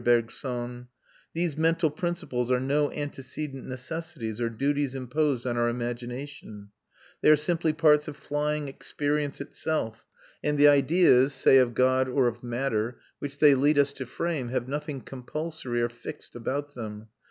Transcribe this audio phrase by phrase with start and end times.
[0.03, 0.87] Bergson
[1.35, 6.71] these mental principles are no antecedent necessities or duties imposed on our imagination;
[7.21, 10.03] they are simply parts of flying experience itself,
[10.43, 14.49] and the ideas say of God or of matter which they lead us to frame
[14.49, 17.09] have nothing compulsory or fixed about them.